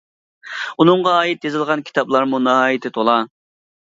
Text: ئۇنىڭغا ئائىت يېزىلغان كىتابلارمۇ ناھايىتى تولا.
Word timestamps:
ئۇنىڭغا 0.83 1.11
ئائىت 1.17 1.43
يېزىلغان 1.47 1.85
كىتابلارمۇ 1.89 2.39
ناھايىتى 2.47 2.95
تولا. 2.99 3.19